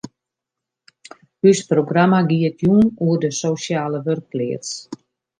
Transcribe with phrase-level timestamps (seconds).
[1.49, 4.71] Us programma giet jûn oer de sosjale wurkpleats.